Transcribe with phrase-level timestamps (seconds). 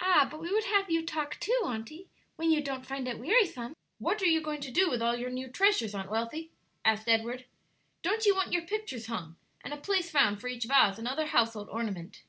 [0.00, 3.76] "Ah, but we would have you talk, too, auntie, when you don't find it wearisome!"
[4.00, 6.50] "What are you going to do with all your new treasures, Aunt Wealthy?"
[6.84, 7.44] asked Edward;
[8.02, 11.26] "don't you want your pictures hung and a place found for each vase and other
[11.26, 12.24] household ornament?"